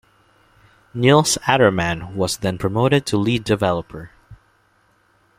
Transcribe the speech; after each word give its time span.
Nils 0.95 1.37
Adermann 1.45 2.15
was 2.15 2.37
then 2.37 2.57
promoted 2.57 3.05
to 3.05 3.17
Lead 3.17 3.43
Developer. 3.43 4.09